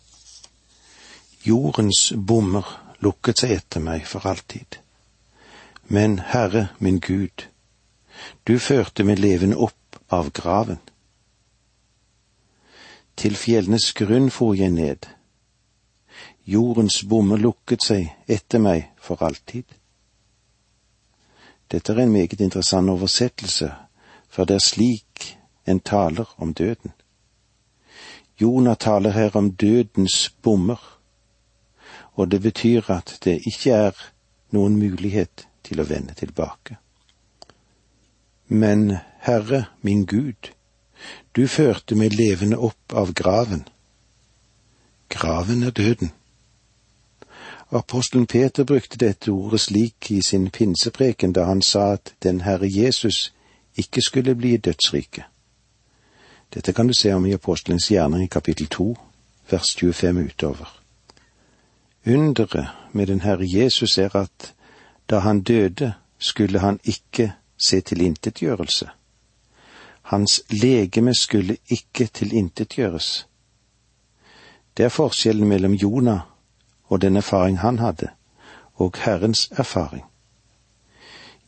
Jordens 1.47 2.13
bommer 2.17 2.67
lukket 2.99 3.39
seg 3.39 3.61
etter 3.61 3.81
meg 3.81 4.07
for 4.07 4.27
alltid. 4.27 4.81
Men 5.89 6.19
Herre 6.19 6.69
min 6.79 6.99
Gud, 7.01 7.47
du 8.47 8.59
førte 8.59 9.05
meg 9.05 9.19
levende 9.19 9.57
opp 9.57 10.01
av 10.13 10.31
graven. 10.33 10.79
Til 13.17 13.37
fjellenes 13.37 13.93
grunn 13.97 14.31
for 14.31 14.55
jeg 14.55 14.75
ned. 14.75 15.07
Jordens 16.47 17.01
bommer 17.09 17.41
lukket 17.41 17.83
seg 17.83 18.13
etter 18.29 18.63
meg 18.63 18.91
for 19.03 19.23
alltid. 19.27 19.65
Dette 21.67 21.93
er 21.93 22.05
en 22.05 22.13
meget 22.13 22.41
interessant 22.41 22.91
oversettelse, 22.91 23.73
for 24.29 24.47
det 24.47 24.61
er 24.61 24.63
slik 24.63 25.33
en 25.67 25.81
taler 25.81 26.29
om 26.39 26.55
døden. 26.55 26.93
Jonah 28.41 28.77
taler 28.77 29.11
her 29.11 29.37
om 29.37 29.51
dødens 29.51 30.31
bommer, 30.43 31.01
og 32.15 32.31
det 32.31 32.43
betyr 32.43 32.91
at 32.91 33.19
det 33.25 33.41
ikke 33.47 33.73
er 33.73 34.03
noen 34.53 34.77
mulighet 34.79 35.49
til 35.65 35.81
å 35.81 35.89
vende 35.89 36.15
tilbake. 36.15 36.77
Men 38.49 38.97
Herre 39.19 39.65
min 39.83 40.07
Gud, 40.07 40.53
du 41.37 41.47
førte 41.47 41.95
meg 41.95 42.15
levende 42.15 42.59
opp 42.59 42.95
av 42.95 43.13
graven. 43.13 43.67
Graven 45.09 45.63
er 45.63 45.71
døden. 45.71 46.13
Apostelen 47.71 48.27
Peter 48.27 48.65
brukte 48.65 48.97
dette 48.97 49.31
ordet 49.31 49.61
slik 49.61 50.11
i 50.11 50.21
sin 50.23 50.51
pinsepreken 50.51 51.33
da 51.33 51.45
han 51.45 51.63
sa 51.63 51.93
at 51.93 52.15
den 52.23 52.41
Herre 52.41 52.69
Jesus 52.71 53.33
ikke 53.77 54.01
skulle 54.03 54.35
bli 54.35 54.57
dødsrike. 54.57 55.25
Dette 56.55 56.73
kan 56.73 56.87
du 56.87 56.95
se 56.95 57.13
om 57.13 57.27
i 57.27 57.33
Apostelens 57.35 57.89
gjerning 57.91 58.23
i 58.25 58.31
kapittel 58.31 58.67
to, 58.67 58.97
vers 59.51 59.75
25 59.77 60.19
utover. 60.27 60.83
Underet 62.07 62.67
med 62.93 63.07
den 63.07 63.21
Herre 63.21 63.47
Jesus 63.47 63.99
er 63.99 64.17
at 64.17 64.55
da 65.11 65.19
han 65.19 65.43
døde, 65.43 65.93
skulle 66.19 66.59
han 66.59 66.81
ikke 66.85 67.33
se 67.57 67.81
tilintetgjørelse. 67.81 68.89
Hans 70.03 70.43
legeme 70.51 71.15
skulle 71.15 71.57
ikke 71.69 72.07
tilintetgjøres. 72.07 73.27
Det 74.77 74.85
er 74.85 74.93
forskjellen 74.93 75.49
mellom 75.49 75.73
Jonah 75.75 76.21
og 76.89 77.01
den 77.01 77.17
erfaring 77.17 77.59
han 77.59 77.79
hadde, 77.79 78.09
og 78.75 78.95
Herrens 79.05 79.49
erfaring. 79.51 80.05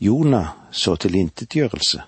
Jonah 0.00 0.46
så 0.70 0.96
tilintetgjørelse. 0.96 2.02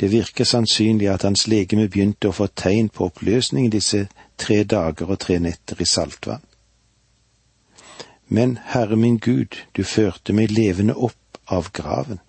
Det 0.00 0.12
virker 0.12 0.44
sannsynlig 0.44 1.08
at 1.08 1.22
hans 1.22 1.46
legeme 1.48 1.88
begynte 1.88 2.28
å 2.28 2.36
få 2.36 2.46
tegn 2.46 2.88
på 2.92 3.08
oppløsning 3.08 3.70
disse 3.72 4.06
tre 4.36 4.62
dager 4.64 5.10
og 5.10 5.18
tre 5.18 5.38
netter 5.40 5.80
i 5.80 5.88
saltvann. 5.88 6.44
Men 8.28 8.58
Herre 8.64 8.96
min 8.96 9.18
Gud, 9.18 9.56
du 9.76 9.84
førte 9.84 10.32
meg 10.32 10.50
levende 10.50 10.94
opp 10.94 11.40
av 11.46 11.70
graven. 11.72 12.20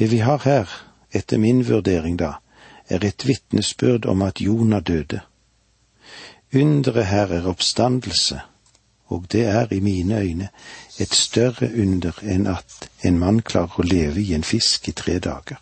Det 0.00 0.06
vi 0.08 0.18
har 0.24 0.40
her, 0.44 0.68
etter 1.12 1.38
min 1.38 1.58
vurdering 1.68 2.14
da, 2.16 2.38
er 2.88 3.04
et 3.04 3.26
vitnesbyrd 3.28 4.06
om 4.08 4.22
at 4.22 4.40
Jonah 4.40 4.80
døde. 4.80 5.20
Underet 6.56 7.06
her 7.06 7.34
er 7.36 7.48
oppstandelse, 7.48 8.40
og 9.06 9.26
det 9.32 9.44
er 9.44 9.72
i 9.72 9.80
mine 9.80 10.18
øyne 10.18 10.48
et 10.98 11.14
større 11.14 11.68
under 11.82 12.16
enn 12.22 12.46
at 12.48 12.88
en 13.04 13.18
mann 13.20 13.42
klarer 13.42 13.76
å 13.76 13.84
leve 13.84 14.24
i 14.24 14.32
en 14.32 14.46
fisk 14.46 14.88
i 14.88 14.96
tre 14.96 15.18
dager. 15.18 15.60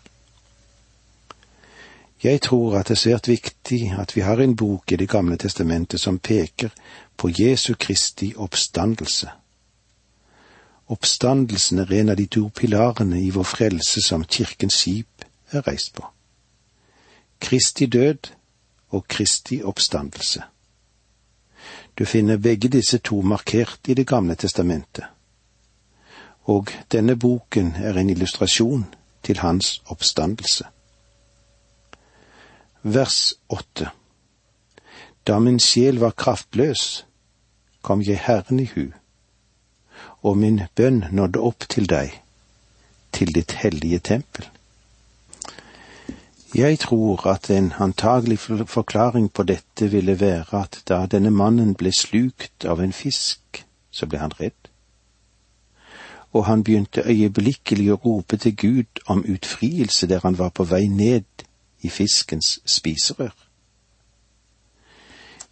Jeg 2.23 2.41
tror 2.41 2.79
at 2.79 2.87
det 2.87 2.95
er 2.95 3.03
svært 3.03 3.27
viktig 3.27 3.81
at 3.99 4.15
vi 4.15 4.23
har 4.23 4.39
en 4.39 4.55
bok 4.55 4.91
i 4.91 4.95
Det 4.95 5.09
gamle 5.09 5.35
testamentet 5.37 5.99
som 5.99 6.19
peker 6.19 6.71
på 7.17 7.29
Jesu 7.29 7.73
Kristi 7.75 8.33
oppstandelse. 8.37 9.29
Oppstandelsen 10.89 11.79
er 11.79 11.91
en 11.93 12.09
av 12.09 12.17
de 12.17 12.25
to 12.25 12.47
pilarene 12.49 13.19
i 13.21 13.29
vår 13.29 13.45
frelse 13.45 14.01
som 14.01 14.25
kirkens 14.25 14.79
skip 14.81 15.25
er 15.51 15.67
reist 15.67 15.93
på. 15.93 16.05
Kristi 17.39 17.85
død 17.85 18.31
og 18.89 19.05
Kristi 19.07 19.61
oppstandelse. 19.63 20.41
Du 21.99 22.05
finner 22.05 22.37
begge 22.37 22.69
disse 22.69 22.97
to 22.97 23.21
markert 23.21 23.87
i 23.87 23.93
Det 23.93 24.07
gamle 24.07 24.35
testamentet. 24.35 25.05
Og 26.43 26.71
denne 26.91 27.15
boken 27.15 27.75
er 27.75 27.93
en 27.93 28.09
illustrasjon 28.09 28.85
til 29.23 29.39
hans 29.39 29.81
oppstandelse. 29.85 30.65
Vers 32.83 33.33
åtte 33.49 33.89
Da 35.27 35.39
min 35.39 35.59
sjel 35.59 35.99
var 35.99 36.11
kraftløs, 36.11 37.05
kom 37.81 38.01
jeg 38.01 38.19
Herren 38.19 38.59
i 38.59 38.65
hu, 38.75 38.91
og 40.21 40.37
min 40.37 40.61
bønn 40.75 41.05
nådde 41.11 41.39
opp 41.39 41.67
til 41.69 41.89
deg, 41.89 42.13
til 43.11 43.33
ditt 43.35 43.51
hellige 43.61 43.99
tempel. 43.99 44.47
Jeg 46.55 46.79
tror 46.79 47.27
at 47.27 47.49
en 47.49 47.73
antagelig 47.79 48.39
forklaring 48.39 49.33
på 49.33 49.43
dette 49.43 49.91
ville 49.91 50.19
være 50.19 50.61
at 50.61 50.81
da 50.89 51.05
denne 51.05 51.29
mannen 51.29 51.75
ble 51.77 51.91
slukt 51.93 52.65
av 52.65 52.81
en 52.81 52.93
fisk, 52.93 53.65
så 53.91 54.05
ble 54.05 54.17
han 54.17 54.33
redd. 54.39 54.57
Og 56.33 56.45
han 56.45 56.63
begynte 56.63 57.05
øyeblikkelig 57.05 57.91
å 57.93 57.99
rope 58.05 58.37
til 58.37 58.55
Gud 58.55 59.03
om 59.05 59.21
utfrielse 59.25 60.07
der 60.07 60.25
han 60.25 60.37
var 60.37 60.49
på 60.49 60.63
vei 60.63 60.87
ned 60.87 61.45
i 61.81 61.89
fiskens 61.89 62.59
spiserør. 62.65 63.35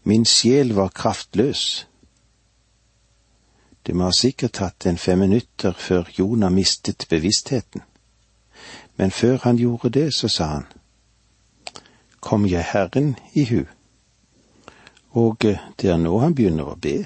Min 0.04 0.26
sjel 0.26 0.74
var 0.74 0.90
kraftløs. 0.90 1.88
Det 3.88 3.96
må 3.96 4.10
ha 4.10 4.12
sikkert 4.12 4.58
tatt 4.60 4.86
en 4.86 4.98
fem 5.00 5.22
minutter 5.24 5.72
før 5.72 6.10
Jonah 6.18 6.52
mistet 6.52 7.06
bevisstheten. 7.10 7.82
Men 8.98 9.12
før 9.12 9.38
han 9.44 9.56
gjorde 9.56 9.90
det, 9.90 10.14
så 10.14 10.28
sa 10.28 10.46
han, 10.46 10.66
kom 12.20 12.46
jeg 12.46 12.66
Herren 12.68 13.16
i 13.34 13.46
hu. 13.46 13.62
Og 15.12 15.46
eh, 15.46 15.62
det 15.80 15.90
er 15.90 16.02
nå 16.02 16.18
han 16.20 16.36
begynner 16.36 16.74
å 16.74 16.76
be. 16.76 17.06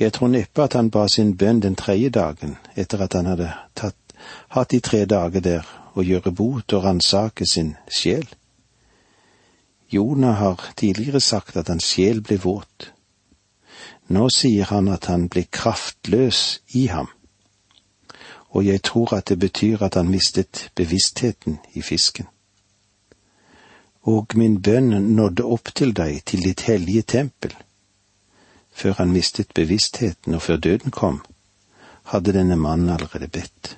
Jeg 0.00 0.14
tror 0.16 0.32
neppe 0.32 0.64
at 0.64 0.78
han 0.78 0.88
ba 0.90 1.04
sin 1.12 1.36
bønn 1.36 1.60
den 1.60 1.76
tredje 1.76 2.08
dagen, 2.10 2.56
etter 2.74 3.04
at 3.04 3.12
han 3.12 3.28
hadde 3.28 3.50
tatt, 3.76 4.16
hatt 4.56 4.72
de 4.72 4.80
tre 4.80 5.04
dager 5.04 5.44
der 5.44 5.68
å 5.92 6.00
gjøre 6.00 6.32
bot 6.32 6.72
og 6.72 6.86
ransake 6.86 7.44
sin 7.46 7.74
sjel. 7.90 8.24
Jonah 9.92 10.40
har 10.40 10.64
tidligere 10.76 11.20
sagt 11.20 11.56
at 11.60 11.68
hans 11.68 11.84
sjel 11.92 12.24
ble 12.24 12.40
våt. 12.40 12.91
Nå 14.12 14.28
sier 14.34 14.68
han 14.68 14.90
at 14.92 15.08
han 15.08 15.28
ble 15.32 15.46
kraftløs 15.48 16.60
i 16.76 16.86
ham, 16.92 17.08
og 18.52 18.66
jeg 18.66 18.82
tror 18.84 19.14
at 19.16 19.32
det 19.32 19.38
betyr 19.40 19.82
at 19.86 19.96
han 19.96 20.10
mistet 20.12 20.68
bevisstheten 20.76 21.58
i 21.72 21.82
fisken 21.82 22.28
og 24.02 24.34
min 24.34 24.62
bønn 24.62 24.90
nådde 25.16 25.44
opp 25.44 25.70
til 25.74 25.94
deg, 25.94 26.24
til 26.26 26.42
ditt 26.42 26.64
hellige 26.66 27.02
tempel. 27.02 27.54
Før 28.72 28.98
han 28.98 29.12
mistet 29.12 29.54
bevisstheten 29.54 30.34
og 30.34 30.42
før 30.42 30.56
døden 30.56 30.90
kom, 30.90 31.20
hadde 32.10 32.34
denne 32.34 32.56
mannen 32.56 32.90
allerede 32.90 33.28
bedt. 33.28 33.76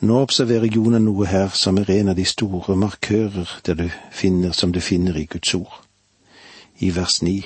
Nå 0.00 0.20
observerer 0.22 0.70
Jonah 0.70 1.02
noe 1.02 1.26
her 1.26 1.50
som 1.50 1.78
er 1.78 1.90
en 1.90 2.12
av 2.12 2.16
de 2.16 2.24
store 2.24 2.76
markører 2.78 3.58
der 3.66 3.74
du 3.74 3.88
finner, 4.14 4.52
som 4.52 4.72
du 4.72 4.80
finner 4.80 5.16
i 5.16 5.26
Guds 5.26 5.54
ord. 5.54 5.82
I 6.78 6.94
vers 6.94 7.22
ni. 7.22 7.42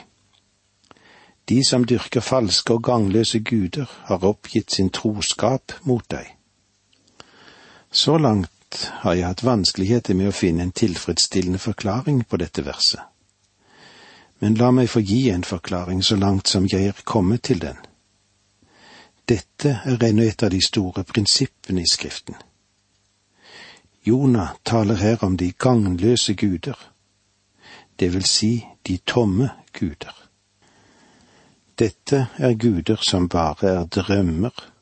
De 1.49 1.65
som 1.65 1.85
dyrker 1.85 2.21
falske 2.21 2.75
og 2.75 2.85
gangløse 2.87 3.41
guder, 3.41 3.91
har 4.05 4.25
oppgitt 4.25 4.73
sin 4.73 4.91
troskap 4.91 5.73
mot 5.83 6.05
deg. 6.11 6.37
Så 7.91 8.19
langt 8.19 8.85
har 9.03 9.15
jeg 9.15 9.27
hatt 9.27 9.45
vanskeligheter 9.45 10.15
med 10.15 10.31
å 10.31 10.37
finne 10.37 10.63
en 10.63 10.73
tilfredsstillende 10.73 11.59
forklaring 11.59 12.23
på 12.25 12.39
dette 12.41 12.65
verset. 12.65 13.03
Men 14.41 14.55
la 14.59 14.71
meg 14.75 14.89
få 14.91 15.03
gi 15.07 15.29
en 15.31 15.45
forklaring 15.45 16.03
så 16.03 16.17
langt 16.17 16.49
som 16.49 16.67
jeg 16.71 16.89
er 16.89 17.05
kommet 17.05 17.43
til 17.43 17.61
den. 17.63 17.77
Dette 19.29 19.77
er 19.85 20.03
ennå 20.09 20.25
et 20.27 20.43
av 20.43 20.51
de 20.51 20.59
store 20.63 21.05
prinsippene 21.05 21.83
i 21.83 21.91
Skriften. 21.91 22.35
Jonah 24.05 24.57
taler 24.65 24.99
her 24.99 25.23
om 25.25 25.37
de 25.37 25.53
gagnløse 25.53 26.35
guder, 26.35 26.79
det 28.01 28.11
vil 28.15 28.25
si 28.27 28.65
de 28.89 28.99
tomme 29.07 29.51
guder. 29.73 30.22
Dette 31.79 32.27
er 32.39 32.55
guder 32.55 33.01
som 33.01 33.29
bare 33.29 33.69
er 33.69 33.85
drømmer 33.87 34.73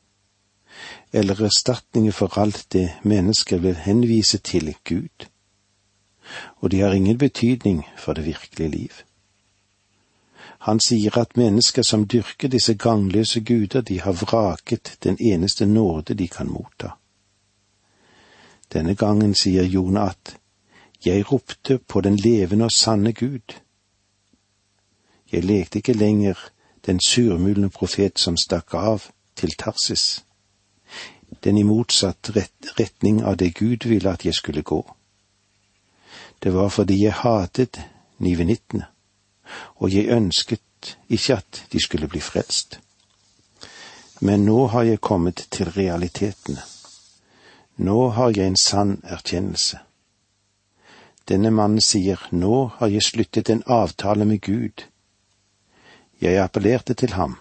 eller 1.12 1.42
erstatninger 1.44 2.12
for 2.12 2.38
alt 2.38 2.66
det 2.72 2.88
mennesker 3.02 3.58
vil 3.58 3.76
henvise 3.76 4.38
til 4.38 4.74
Gud, 4.88 5.26
og 6.56 6.70
de 6.70 6.80
har 6.80 6.92
ingen 6.92 7.18
betydning 7.18 7.86
for 7.98 8.12
det 8.12 8.24
virkelige 8.24 8.68
liv. 8.68 8.90
Han 10.60 10.80
sier 10.80 11.18
at 11.18 11.36
mennesker 11.36 11.82
som 11.82 12.06
dyrker 12.06 12.48
disse 12.48 12.74
gangløse 12.74 13.40
guder, 13.40 13.80
de 13.80 14.00
har 14.00 14.12
vraket 14.12 14.98
den 15.02 15.16
eneste 15.20 15.66
nåde 15.66 16.14
de 16.14 16.28
kan 16.28 16.50
motta. 16.50 16.90
Denne 18.72 18.94
gangen 18.94 19.34
sier 19.34 19.64
Jonah 19.64 20.10
at 20.10 20.36
jeg 21.04 21.32
ropte 21.32 21.78
på 21.78 22.00
den 22.00 22.16
levende 22.16 22.64
og 22.64 22.72
sanne 22.72 23.12
Gud, 23.12 23.60
Jeg 25.32 25.44
lekte 25.44 25.78
ikke 25.78 25.92
lenger 25.92 26.34
den 26.86 27.00
surmulende 27.00 27.70
profet 27.70 28.18
som 28.18 28.36
stakk 28.36 28.74
av 28.74 29.10
til 29.36 29.52
Tarsis, 29.58 30.24
den 31.44 31.58
i 31.58 31.62
motsatt 31.62 32.32
retning 32.78 33.22
av 33.24 33.36
det 33.36 33.54
Gud 33.54 33.86
ville 33.88 34.10
at 34.10 34.24
jeg 34.24 34.34
skulle 34.34 34.62
gå. 34.62 34.82
Det 36.42 36.54
var 36.54 36.68
fordi 36.68 37.02
jeg 37.04 37.12
hatet 37.12 37.80
nivenittene, 38.18 38.86
og 39.76 39.94
jeg 39.94 40.08
ønsket 40.08 40.96
ikke 41.08 41.36
at 41.36 41.64
de 41.72 41.80
skulle 41.82 42.08
bli 42.08 42.20
frelst. 42.20 42.80
Men 44.20 44.44
nå 44.44 44.66
har 44.66 44.82
jeg 44.82 45.00
kommet 45.00 45.46
til 45.50 45.70
realitetene. 45.70 46.60
Nå 47.76 48.08
har 48.08 48.32
jeg 48.36 48.46
en 48.46 48.56
sann 48.56 48.98
erkjennelse. 49.04 49.78
Denne 51.28 51.50
mannen 51.50 51.80
sier, 51.80 52.20
nå 52.30 52.66
har 52.76 52.88
jeg 52.92 53.06
sluttet 53.06 53.50
en 53.50 53.62
avtale 53.66 54.24
med 54.24 54.40
Gud. 54.40 54.84
Jeg 56.20 56.42
appellerte 56.42 56.94
til 56.94 57.12
ham, 57.12 57.36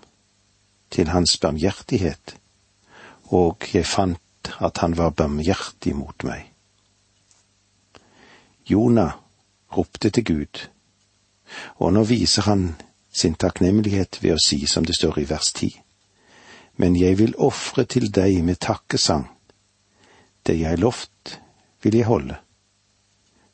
til 0.91 1.09
hans 1.11 1.37
barmhjertighet, 1.37 2.37
og 3.23 3.65
jeg 3.73 3.85
fant 3.85 4.53
at 4.59 4.77
han 4.77 4.97
var 4.97 5.09
barmhjertig 5.09 5.95
mot 5.95 6.23
meg. 6.23 6.45
Jonah 8.69 9.17
ropte 9.77 10.09
til 10.09 10.25
Gud, 10.25 10.63
og 11.75 11.93
nå 11.93 12.03
viser 12.07 12.47
han 12.47 12.75
sin 13.11 13.35
takknemlighet 13.35 14.21
ved 14.23 14.37
å 14.37 14.41
si 14.43 14.63
som 14.69 14.85
det 14.85 14.95
står 14.95 15.19
i 15.19 15.29
vers 15.29 15.51
ti. 15.53 15.69
Men 16.79 16.95
jeg 16.95 17.19
vil 17.19 17.35
ofre 17.35 17.83
til 17.83 18.07
deg 18.15 18.39
med 18.45 18.61
takkesang. 18.63 19.27
Det 20.47 20.55
jeg 20.59 20.79
lovt, 20.79 21.39
vil 21.83 21.99
jeg 21.99 22.07
holde. 22.07 22.37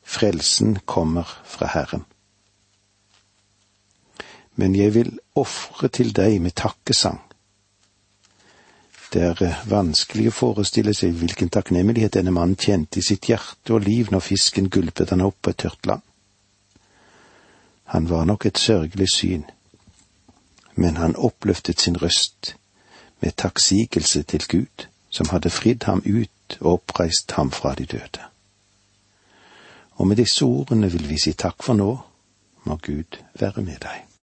Frelsen 0.06 0.78
kommer 0.86 1.26
fra 1.44 1.66
Herren. 1.72 2.06
Men 4.56 4.74
jeg 4.76 4.94
vil 4.94 5.12
ofre 5.36 5.88
til 5.88 6.12
deg 6.16 6.40
med 6.40 6.56
takkesang. 6.56 7.20
Det 9.12 9.22
er 9.22 9.42
eh, 9.44 9.58
vanskelig 9.70 10.30
å 10.30 10.34
forestille 10.34 10.94
seg 10.96 11.14
hvilken 11.16 11.48
takknemlighet 11.52 12.16
denne 12.18 12.34
mannen 12.34 12.58
kjente 12.58 13.00
i 13.00 13.04
sitt 13.06 13.28
hjerte 13.30 13.76
og 13.76 13.84
liv 13.86 14.10
når 14.12 14.24
fisken 14.24 14.70
gulpet 14.72 15.12
han 15.14 15.24
opp 15.24 15.38
på 15.42 15.52
et 15.52 15.60
tørt 15.62 15.86
land. 15.86 16.02
Han 17.94 18.08
var 18.10 18.24
nok 18.26 18.48
et 18.48 18.58
sørgelig 18.58 19.08
syn, 19.14 19.44
men 20.74 20.96
han 20.96 21.14
oppløftet 21.16 21.80
sin 21.80 21.96
røst 22.02 22.56
med 23.22 23.36
takksigelse 23.36 24.22
til 24.22 24.48
Gud, 24.48 24.88
som 25.10 25.30
hadde 25.30 25.54
fridd 25.54 25.86
ham 25.86 26.02
ut 26.04 26.58
og 26.60 26.72
oppreist 26.72 27.32
ham 27.38 27.50
fra 27.50 27.74
de 27.74 27.86
døde. 27.86 28.26
Og 29.96 30.06
med 30.06 30.16
disse 30.16 30.44
ordene 30.44 30.90
vil 30.92 31.08
vi 31.08 31.18
si 31.18 31.32
takk 31.32 31.62
for 31.62 31.78
nå, 31.78 31.92
må 32.64 32.76
Gud 32.82 33.22
være 33.38 33.62
med 33.62 33.78
deg. 33.86 34.05